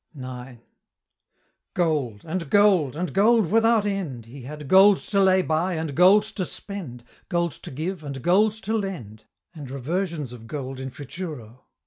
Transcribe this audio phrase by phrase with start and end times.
[0.19, 0.59] IX.
[1.75, 2.21] Gold!
[2.25, 2.95] and gold!
[2.95, 4.25] and gold without end!
[4.25, 8.53] He had gold to lay by, and gold to spend, Gold to give, and gold
[8.63, 11.65] to lend, And reversions of gold _in futuro.